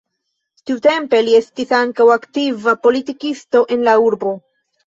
Tiutempe 0.69 1.19
li 1.27 1.35
estis 1.41 1.75
ankaŭ 1.81 2.07
aktiva 2.15 2.75
politikisto 2.87 3.65
en 3.77 3.89
la 3.91 3.97
urbo. 4.09 4.35